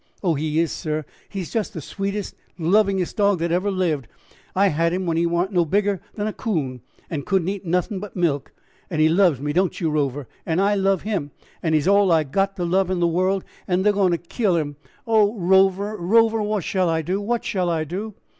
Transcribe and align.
"Oh, 0.23 0.33
he 0.33 0.57
is, 0.59 0.71
sir; 0.71 1.05
he 1.29 1.41
is 1.41 1.51
just 1.51 1.75
the 1.75 1.79
sweetest, 1.79 2.33
lovingest 2.57 3.17
dog 3.17 3.37
that 3.37 3.51
ever 3.51 3.69
lived. 3.69 4.07
I 4.55 4.69
had 4.69 4.93
him 4.93 5.05
when 5.05 5.15
he 5.15 5.27
wa'n't 5.27 5.51
no 5.51 5.63
bigger 5.63 6.01
than 6.15 6.25
a 6.25 6.33
coon, 6.33 6.81
and 7.07 7.23
couldn't 7.23 7.49
eat 7.49 7.65
nothin' 7.67 7.99
but 7.99 8.15
milk, 8.15 8.51
and 8.89 8.99
he 8.99 9.07
loves 9.07 9.39
me, 9.39 9.53
don't 9.53 9.79
you, 9.79 9.91
Rover? 9.91 10.27
and 10.43 10.59
I 10.59 10.73
love 10.73 11.03
him, 11.03 11.29
and 11.61 11.75
he's 11.75 11.87
all 11.87 12.11
I've 12.11 12.31
got 12.31 12.55
to 12.55 12.65
love 12.65 12.89
in 12.89 12.99
the 12.99 13.05
world, 13.07 13.43
and 13.67 13.85
they're 13.85 13.93
goin' 13.93 14.09
to 14.11 14.17
kill 14.17 14.55
him. 14.55 14.75
Oh, 15.05 15.35
Rover, 15.37 15.95
Rover, 15.97 16.41
what 16.41 16.63
shall 16.63 16.89
I 16.89 17.03
do? 17.03 17.21
what 17.21 17.45
shall 17.45 17.69
I 17.69 17.83
do?" 17.83 18.15